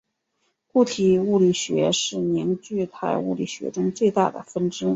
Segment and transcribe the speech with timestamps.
[0.73, 4.89] 固体物理学是凝聚态物理学中最大的分支。